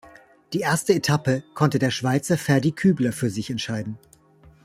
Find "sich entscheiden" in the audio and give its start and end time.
3.29-3.99